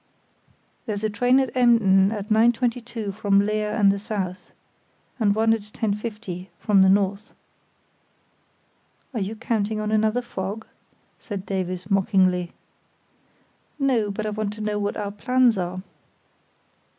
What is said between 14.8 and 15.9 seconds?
our plans are."